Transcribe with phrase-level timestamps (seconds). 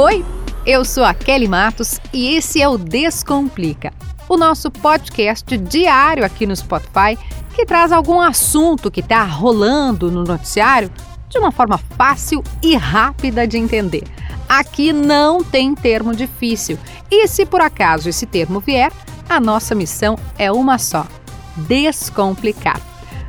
[0.00, 0.24] Oi,
[0.64, 3.92] eu sou a Kelly Matos e esse é o Descomplica,
[4.28, 7.18] o nosso podcast diário aqui no Spotify
[7.52, 10.88] que traz algum assunto que está rolando no noticiário
[11.28, 14.04] de uma forma fácil e rápida de entender.
[14.48, 16.78] Aqui não tem termo difícil
[17.10, 18.92] e se por acaso esse termo vier,
[19.28, 21.08] a nossa missão é uma só:
[21.56, 22.80] descomplicar.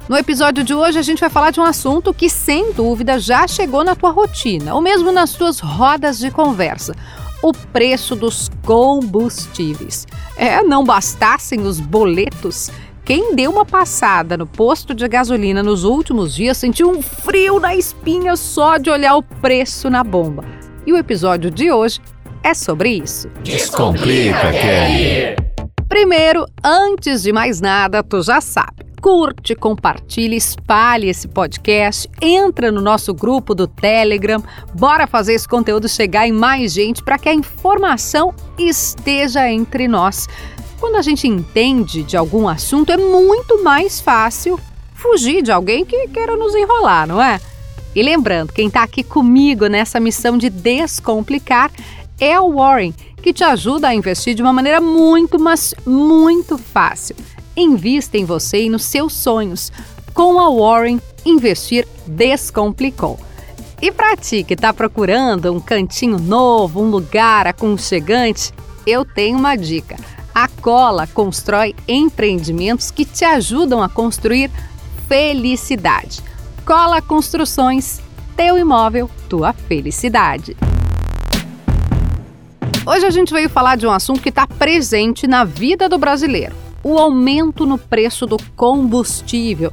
[0.10, 3.48] No episódio de hoje a gente vai falar de um assunto que sem dúvida já
[3.48, 6.96] chegou na tua rotina ou mesmo nas tuas rodas de conversa.
[7.43, 10.07] O preço dos combustíveis.
[10.36, 12.71] É, não bastassem os boletos,
[13.06, 17.76] quem deu uma passada no posto de gasolina nos últimos dias sentiu um frio na
[17.76, 20.43] espinha só de olhar o preço na bomba.
[20.87, 22.01] E o episódio de hoje
[22.43, 23.29] é sobre isso.
[23.43, 25.36] Descomplica, Kelly!
[25.87, 32.81] Primeiro, antes de mais nada, tu já sabe curte, compartilhe, espalhe esse podcast, entra no
[32.81, 37.34] nosso grupo do Telegram, bora fazer esse conteúdo chegar em mais gente para que a
[37.34, 40.28] informação esteja entre nós.
[40.80, 44.60] Quando a gente entende de algum assunto, é muito mais fácil
[44.94, 47.40] fugir de alguém que queira nos enrolar, não é?
[47.95, 51.72] E lembrando, quem está aqui comigo nessa missão de descomplicar
[52.20, 57.16] é o Warren, que te ajuda a investir de uma maneira muito, mas muito fácil.
[57.60, 59.70] Invista em você e nos seus sonhos.
[60.14, 63.20] Com a Warren, investir descomplicou.
[63.82, 68.54] E para ti que está procurando um cantinho novo, um lugar aconchegante,
[68.88, 69.98] eu tenho uma dica.
[70.34, 74.50] A Cola constrói empreendimentos que te ajudam a construir
[75.10, 76.22] felicidade.
[76.66, 78.00] Cola Construções,
[78.38, 80.56] teu imóvel, tua felicidade.
[82.86, 86.69] Hoje a gente veio falar de um assunto que está presente na vida do brasileiro
[86.84, 89.72] o aumento no preço do combustível,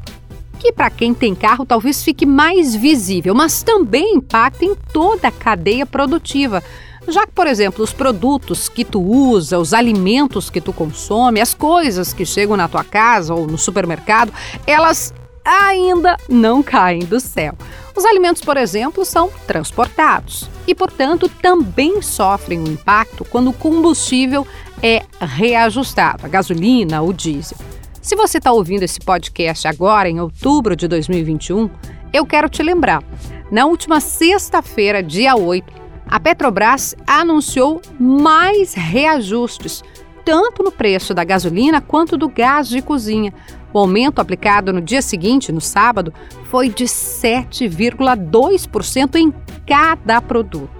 [0.59, 5.33] que para quem tem carro talvez fique mais visível, mas também impacta em toda a
[5.33, 6.62] cadeia produtiva.
[7.09, 11.55] Já que, por exemplo, os produtos que tu usa, os alimentos que tu consome, as
[11.55, 14.33] coisas que chegam na tua casa ou no supermercado,
[14.66, 15.15] elas
[15.45, 17.55] ainda não caem do céu.
[17.95, 24.45] Os alimentos, por exemplo, são transportados e, portanto, também sofrem um impacto quando o combustível
[24.86, 27.58] é reajustado, a gasolina, o diesel.
[28.00, 31.69] Se você está ouvindo esse podcast agora, em outubro de 2021,
[32.12, 33.02] eu quero te lembrar:
[33.50, 35.72] na última sexta-feira, dia 8,
[36.06, 39.82] a Petrobras anunciou mais reajustes,
[40.24, 43.34] tanto no preço da gasolina quanto do gás de cozinha.
[43.72, 46.14] O aumento aplicado no dia seguinte, no sábado,
[46.44, 49.34] foi de 7,2% em
[49.66, 50.75] cada produto.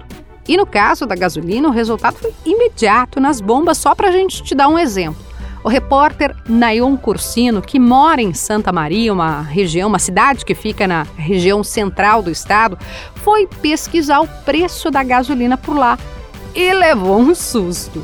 [0.47, 4.41] E no caso da gasolina, o resultado foi imediato nas bombas, só para a gente
[4.43, 5.27] te dar um exemplo.
[5.63, 10.87] O repórter Nayon Cursino, que mora em Santa Maria, uma região, uma cidade que fica
[10.87, 12.77] na região central do estado,
[13.15, 15.99] foi pesquisar o preço da gasolina por lá
[16.55, 18.01] e levou um susto.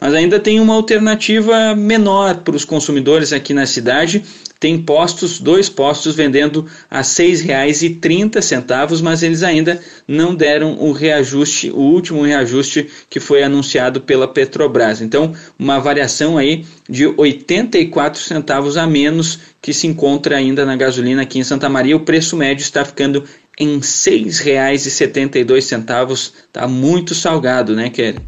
[0.00, 4.22] Mas ainda tem uma alternativa menor para os consumidores aqui na cidade.
[4.60, 11.70] Tem postos, dois postos vendendo a R$ 6,30, mas eles ainda não deram o reajuste,
[11.70, 15.00] o último reajuste que foi anunciado pela Petrobras.
[15.00, 21.22] Então, uma variação aí de 84 centavos a menos que se encontra ainda na gasolina
[21.22, 21.96] aqui em Santa Maria.
[21.96, 23.24] O preço médio está ficando
[23.58, 26.32] em R$ 6,72.
[26.46, 28.18] Está muito salgado, né, Kelly?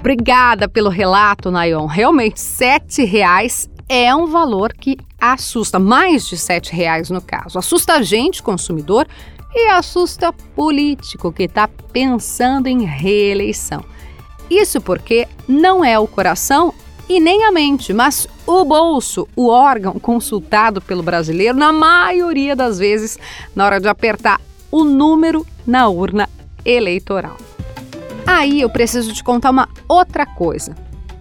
[0.00, 1.84] Obrigada pelo relato, Nayon.
[1.84, 7.58] Realmente, R$ reais é um valor que assusta, mais de R$ reais no caso.
[7.58, 9.06] Assusta a gente, consumidor,
[9.54, 13.84] e assusta político que está pensando em reeleição.
[14.48, 16.72] Isso porque não é o coração
[17.06, 22.78] e nem a mente, mas o bolso, o órgão consultado pelo brasileiro, na maioria das
[22.78, 23.18] vezes,
[23.54, 26.28] na hora de apertar o número na urna
[26.64, 27.36] eleitoral.
[28.26, 30.74] Aí eu preciso te contar uma outra coisa.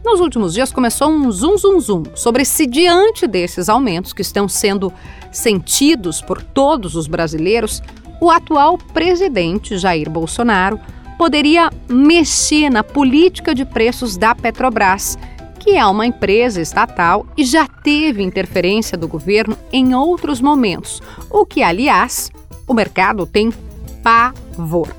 [0.03, 4.47] Nos últimos dias começou um zum zum zum sobre se diante desses aumentos que estão
[4.47, 4.91] sendo
[5.31, 7.81] sentidos por todos os brasileiros,
[8.21, 10.79] o atual presidente Jair Bolsonaro
[11.17, 15.17] poderia mexer na política de preços da Petrobras,
[15.59, 21.45] que é uma empresa estatal e já teve interferência do governo em outros momentos, o
[21.45, 22.31] que, aliás,
[22.65, 23.51] o mercado tem
[24.01, 24.95] pavor.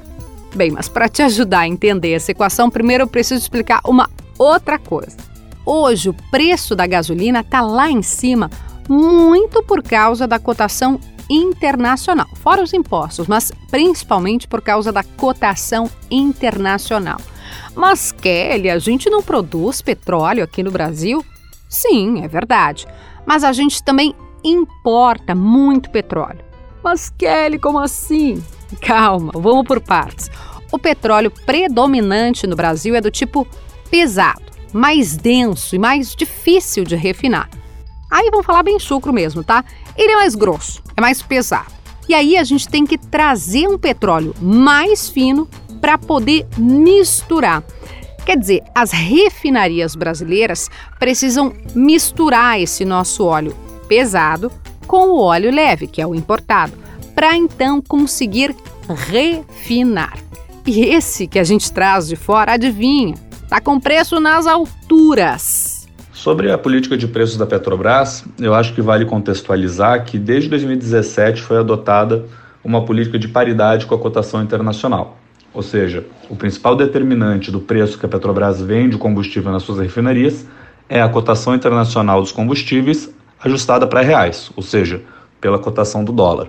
[0.54, 4.78] Bem, mas para te ajudar a entender essa equação, primeiro eu preciso explicar uma outra
[4.78, 5.16] coisa.
[5.64, 8.50] Hoje o preço da gasolina está lá em cima
[8.88, 10.98] muito por causa da cotação
[11.30, 17.20] internacional, fora os impostos, mas principalmente por causa da cotação internacional.
[17.74, 21.24] Mas, Kelly, a gente não produz petróleo aqui no Brasil?
[21.68, 22.86] Sim, é verdade.
[23.24, 24.12] Mas a gente também
[24.42, 26.40] importa muito petróleo.
[26.82, 28.42] Mas, Kelly, como assim?
[28.80, 30.30] Calma, vamos por partes.
[30.72, 33.46] O petróleo predominante no Brasil é do tipo
[33.90, 37.50] pesado, mais denso e mais difícil de refinar.
[38.10, 39.64] Aí vamos falar bem chucro mesmo, tá?
[39.96, 41.72] Ele é mais grosso, é mais pesado.
[42.08, 45.48] E aí a gente tem que trazer um petróleo mais fino
[45.80, 47.62] para poder misturar.
[48.26, 50.68] Quer dizer, as refinarias brasileiras
[50.98, 53.56] precisam misturar esse nosso óleo
[53.88, 54.52] pesado
[54.86, 56.72] com o óleo leve, que é o importado,
[57.20, 58.56] para então conseguir
[58.88, 60.16] refinar.
[60.66, 63.14] E esse que a gente traz de fora, adivinha,
[63.46, 65.86] tá com preço nas alturas.
[66.14, 71.42] Sobre a política de preços da Petrobras, eu acho que vale contextualizar que desde 2017
[71.42, 72.24] foi adotada
[72.64, 75.18] uma política de paridade com a cotação internacional.
[75.52, 79.78] Ou seja, o principal determinante do preço que a Petrobras vende o combustível nas suas
[79.78, 80.46] refinarias
[80.88, 83.10] é a cotação internacional dos combustíveis
[83.44, 85.02] ajustada para reais, ou seja,
[85.38, 86.48] pela cotação do dólar.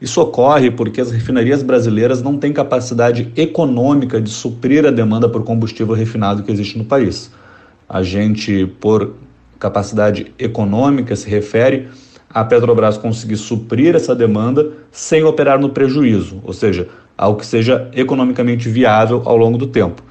[0.00, 5.42] Isso ocorre porque as refinarias brasileiras não têm capacidade econômica de suprir a demanda por
[5.42, 7.30] combustível refinado que existe no país.
[7.88, 9.14] A gente, por
[9.58, 11.88] capacidade econômica, se refere
[12.28, 17.88] a Petrobras conseguir suprir essa demanda sem operar no prejuízo, ou seja, algo que seja
[17.94, 20.02] economicamente viável ao longo do tempo.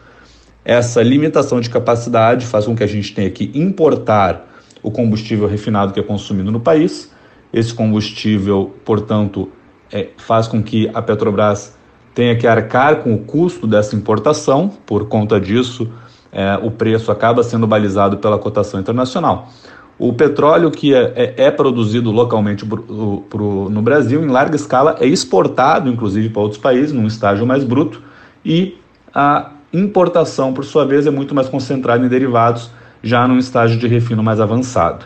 [0.63, 5.93] Essa limitação de capacidade faz com que a gente tenha que importar o combustível refinado
[5.93, 7.11] que é consumido no país.
[7.53, 9.51] Esse combustível, portanto,
[9.95, 11.73] é, faz com que a Petrobras
[12.13, 15.89] tenha que arcar com o custo dessa importação, por conta disso,
[16.31, 19.47] é, o preço acaba sendo balizado pela cotação internacional.
[19.97, 24.97] O petróleo que é, é, é produzido localmente pro, pro, no Brasil, em larga escala,
[24.99, 28.01] é exportado, inclusive, para outros países, num estágio mais bruto,
[28.43, 28.77] e
[29.13, 32.69] a importação, por sua vez, é muito mais concentrada em derivados,
[33.01, 35.05] já num estágio de refino mais avançado.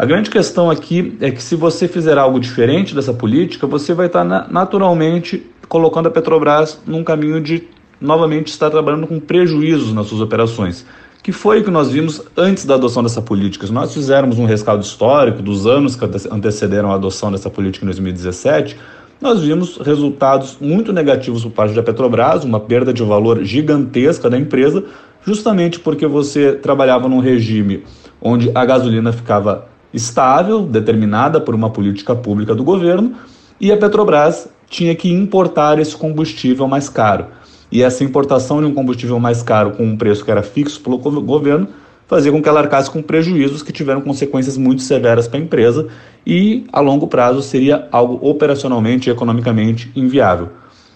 [0.00, 4.06] A grande questão aqui é que se você fizer algo diferente dessa política, você vai
[4.06, 7.68] estar naturalmente colocando a Petrobras num caminho de
[8.00, 10.86] novamente está trabalhando com prejuízos nas suas operações,
[11.22, 13.66] que foi o que nós vimos antes da adoção dessa política.
[13.66, 17.88] Se nós fizermos um rescaldo histórico dos anos que antecederam a adoção dessa política em
[17.88, 18.78] 2017,
[19.20, 24.38] nós vimos resultados muito negativos por parte da Petrobras, uma perda de valor gigantesca da
[24.38, 24.82] empresa,
[25.26, 27.84] justamente porque você trabalhava num regime
[28.18, 33.14] onde a gasolina ficava estável, determinada por uma política pública do governo,
[33.60, 37.26] e a Petrobras tinha que importar esse combustível mais caro.
[37.70, 40.98] E essa importação de um combustível mais caro com um preço que era fixo pelo
[40.98, 41.68] governo
[42.06, 45.86] fazia com que ela arcasse com prejuízos que tiveram consequências muito severas para a empresa
[46.26, 50.48] e, a longo prazo, seria algo operacionalmente e economicamente inviável.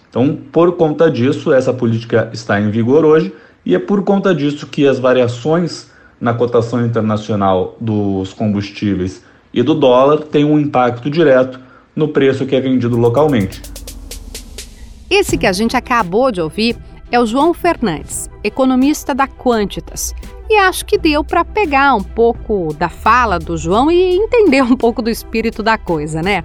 [0.09, 3.33] Então, por conta disso, essa política está em vigor hoje
[3.65, 5.89] e é por conta disso que as variações
[6.25, 9.23] na cotação internacional dos combustíveis
[9.53, 11.59] e do dólar têm um impacto direto
[11.95, 13.61] no preço que é vendido localmente.
[15.07, 16.75] Esse que a gente acabou de ouvir
[17.11, 20.15] é o João Fernandes, economista da Quantitas.
[20.49, 24.75] E acho que deu para pegar um pouco da fala do João e entender um
[24.75, 26.43] pouco do espírito da coisa, né?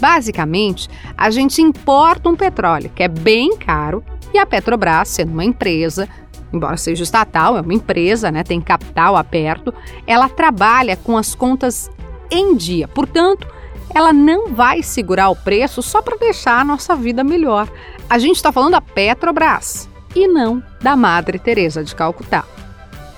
[0.00, 5.44] Basicamente, a gente importa um petróleo que é bem caro e a Petrobras, sendo uma
[5.44, 6.08] empresa,
[6.52, 9.72] embora seja estatal, é uma empresa, né, tem capital aberto,
[10.06, 11.90] ela trabalha com as contas
[12.30, 12.86] em dia.
[12.88, 13.46] Portanto,
[13.94, 17.68] ela não vai segurar o preço só para deixar a nossa vida melhor.
[18.08, 22.44] A gente está falando da Petrobras e não da Madre Teresa de Calcutá.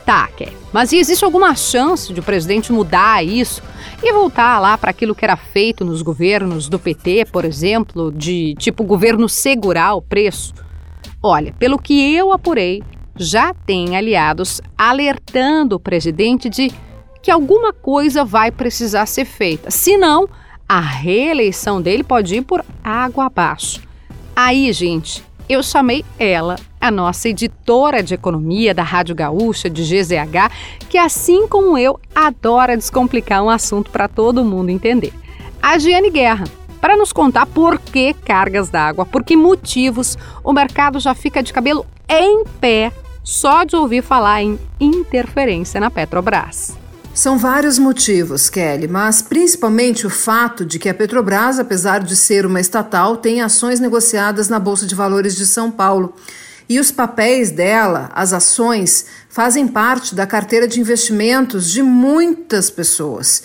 [0.04, 3.62] Tá, Kelly, mas existe alguma chance de o presidente mudar isso
[4.02, 8.54] e voltar lá para aquilo que era feito nos governos do PT, por exemplo, de
[8.58, 10.52] tipo governo segurar o preço?
[11.22, 12.82] Olha, pelo que eu apurei,
[13.16, 16.72] já tem aliados alertando o presidente de
[17.22, 19.70] que alguma coisa vai precisar ser feita.
[19.70, 20.28] Se não,
[20.68, 23.80] a reeleição dele pode ir por água abaixo.
[24.34, 30.50] Aí, gente, eu chamei ela, a nossa editora de economia da Rádio Gaúcha, de GZH,
[30.88, 35.12] que assim como eu, adora descomplicar um assunto para todo mundo entender.
[35.62, 36.44] A Giane Guerra,
[36.82, 41.52] para nos contar por que cargas d'água, por que motivos o mercado já fica de
[41.52, 46.76] cabelo em pé só de ouvir falar em interferência na Petrobras.
[47.14, 52.44] São vários motivos, Kelly, mas principalmente o fato de que a Petrobras, apesar de ser
[52.44, 56.14] uma estatal, tem ações negociadas na Bolsa de Valores de São Paulo.
[56.68, 63.42] E os papéis dela, as ações, fazem parte da carteira de investimentos de muitas pessoas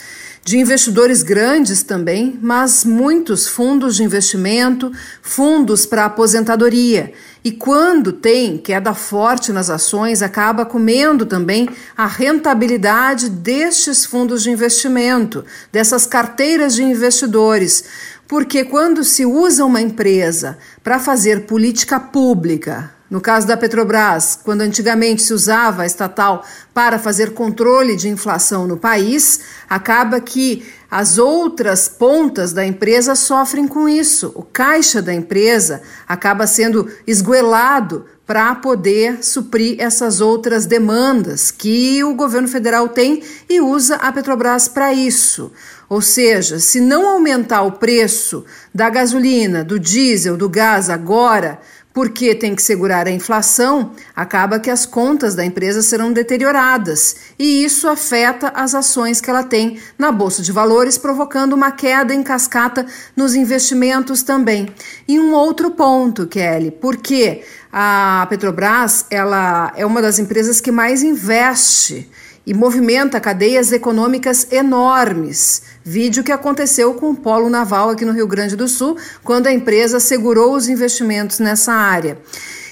[0.48, 7.12] de investidores grandes também, mas muitos fundos de investimento, fundos para aposentadoria.
[7.44, 14.50] E quando tem queda forte nas ações, acaba comendo também a rentabilidade destes fundos de
[14.50, 17.84] investimento, dessas carteiras de investidores.
[18.26, 24.62] Porque quando se usa uma empresa para fazer política pública, no caso da Petrobras, quando
[24.62, 31.18] antigamente se usava a estatal para fazer controle de inflação no país, acaba que as
[31.18, 34.32] outras pontas da empresa sofrem com isso.
[34.36, 42.14] O caixa da empresa acaba sendo esguelado para poder suprir essas outras demandas que o
[42.14, 45.50] governo federal tem e usa a Petrobras para isso.
[45.88, 48.44] Ou seja, se não aumentar o preço
[48.76, 51.62] da gasolina, do diesel, do gás agora,
[51.98, 57.64] porque tem que segurar a inflação, acaba que as contas da empresa serão deterioradas e
[57.64, 62.22] isso afeta as ações que ela tem na bolsa de valores, provocando uma queda em
[62.22, 62.86] cascata
[63.16, 64.70] nos investimentos também.
[65.08, 67.42] E um outro ponto, Kelly, porque
[67.74, 72.08] a Petrobras ela é uma das empresas que mais investe
[72.48, 75.64] e movimenta cadeias econômicas enormes.
[75.84, 79.52] Vídeo que aconteceu com o Polo Naval aqui no Rio Grande do Sul, quando a
[79.52, 82.18] empresa segurou os investimentos nessa área.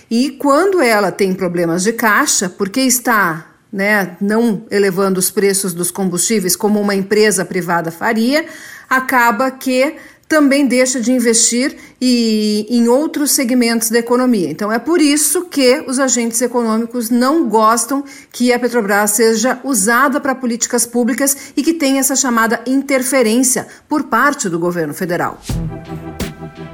[0.10, 5.92] E quando ela tem problemas de caixa, porque está né, não elevando os preços dos
[5.92, 8.46] combustíveis como uma empresa privada faria,
[8.90, 14.50] acaba que também deixa de investir e, em outros segmentos da economia.
[14.50, 20.20] Então, é por isso que os agentes econômicos não gostam que a Petrobras seja usada
[20.20, 25.40] para políticas públicas e que tenha essa chamada interferência por parte do governo federal.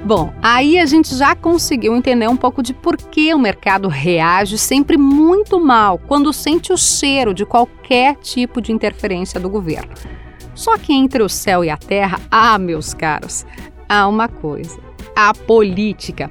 [0.03, 4.58] Bom, aí a gente já conseguiu entender um pouco de por que o mercado reage
[4.58, 9.91] sempre muito mal quando sente o cheiro de qualquer tipo de interferência do governo.
[10.62, 13.48] Só que entre o céu e a terra, ah, meus caros,
[13.89, 14.77] há uma coisa:
[15.15, 16.30] a política.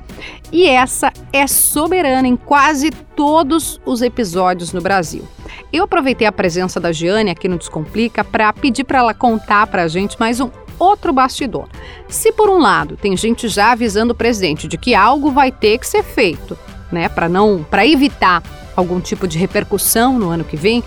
[0.52, 5.26] E essa é soberana em quase todos os episódios no Brasil.
[5.72, 9.82] Eu aproveitei a presença da Giane aqui no Descomplica para pedir para ela contar para
[9.82, 11.68] a gente mais um outro bastidor.
[12.06, 15.76] Se por um lado tem gente já avisando o presidente de que algo vai ter
[15.76, 16.56] que ser feito,
[16.92, 18.44] né, para não, para evitar
[18.76, 20.84] algum tipo de repercussão no ano que vem,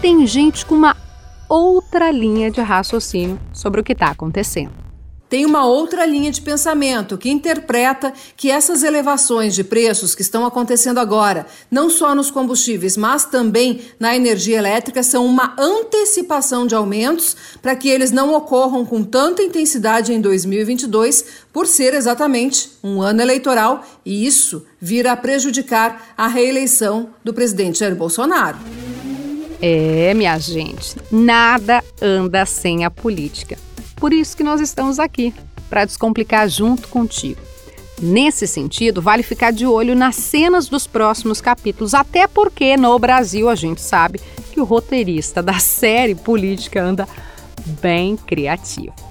[0.00, 0.94] tem gente com uma
[1.48, 4.86] outra linha de raciocínio sobre o que está acontecendo.
[5.28, 10.46] Tem uma outra linha de pensamento que interpreta que essas elevações de preços que estão
[10.46, 16.76] acontecendo agora, não só nos combustíveis, mas também na energia elétrica, são uma antecipação de
[16.76, 23.02] aumentos para que eles não ocorram com tanta intensidade em 2022, por ser exatamente um
[23.02, 28.58] ano eleitoral e isso vira prejudicar a reeleição do presidente Jair Bolsonaro.
[29.60, 33.58] É, minha gente, nada anda sem a política.
[33.96, 35.34] Por isso que nós estamos aqui,
[35.68, 37.40] para descomplicar junto contigo.
[38.00, 43.48] Nesse sentido, vale ficar de olho nas cenas dos próximos capítulos, até porque no Brasil
[43.48, 44.20] a gente sabe
[44.52, 47.08] que o roteirista da série política anda
[47.80, 49.05] bem criativo.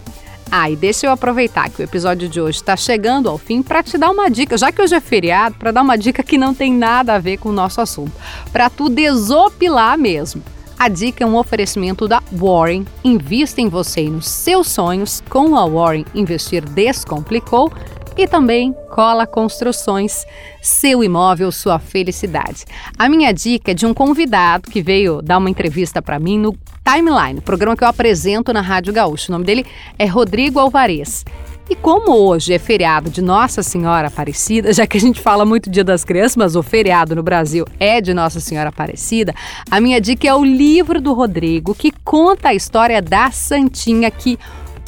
[0.51, 3.83] Ah, e deixa eu aproveitar que o episódio de hoje está chegando ao fim para
[3.83, 6.53] te dar uma dica, já que hoje é feriado, para dar uma dica que não
[6.53, 8.13] tem nada a ver com o nosso assunto,
[8.51, 10.41] para tu desopilar mesmo.
[10.77, 12.85] A dica é um oferecimento da Warren.
[13.01, 15.23] Invista em você e nos seus sonhos.
[15.29, 17.71] Com a Warren, investir descomplicou.
[18.17, 20.25] E também Cola Construções,
[20.61, 22.63] seu imóvel, sua felicidade.
[22.97, 26.55] A minha dica é de um convidado que veio dar uma entrevista para mim no
[26.83, 29.29] Timeline, programa que eu apresento na Rádio Gaúcho.
[29.29, 29.65] O nome dele
[29.99, 31.25] é Rodrigo Alvarez.
[31.67, 35.69] E como hoje é feriado de Nossa Senhora Aparecida, já que a gente fala muito
[35.69, 39.33] Dia das Crianças, mas o feriado no Brasil é de Nossa Senhora Aparecida,
[39.69, 44.37] a minha dica é o livro do Rodrigo, que conta a história da Santinha que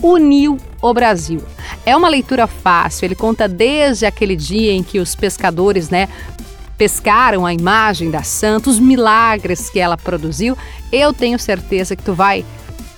[0.02, 1.42] uniu o Brasil.
[1.86, 6.08] É uma leitura fácil, ele conta desde aquele dia em que os pescadores, né,
[6.78, 10.58] pescaram a imagem da santa, os milagres que ela produziu.
[10.92, 12.46] Eu tenho certeza que tu vai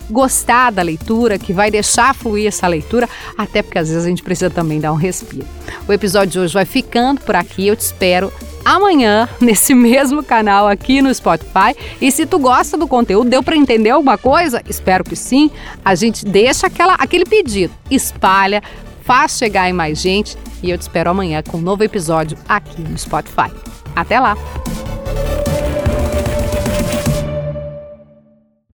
[0.10, 4.24] gostar da leitura, que vai deixar fluir essa leitura, até porque às vezes a gente
[4.24, 5.46] precisa também dar um respiro.
[5.88, 8.34] O episódio de hoje vai ficando por aqui, eu te espero
[8.70, 11.76] amanhã nesse mesmo canal aqui no Spotify.
[12.00, 14.62] E se tu gosta do conteúdo, deu para entender alguma coisa?
[14.70, 15.50] Espero que sim.
[15.84, 18.62] A gente deixa aquela, aquele pedido, espalha,
[19.02, 22.82] faz chegar em mais gente e eu te espero amanhã com um novo episódio aqui
[22.82, 23.52] no Spotify.
[23.96, 24.38] Até lá!